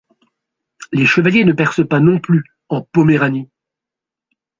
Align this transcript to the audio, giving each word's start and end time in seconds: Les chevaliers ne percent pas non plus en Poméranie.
Les 0.93 1.05
chevaliers 1.05 1.45
ne 1.45 1.53
percent 1.53 1.83
pas 1.85 1.99
non 1.99 2.19
plus 2.19 2.43
en 2.69 2.81
Poméranie. 2.81 3.51